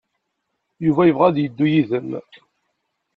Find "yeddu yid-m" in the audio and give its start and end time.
1.39-2.09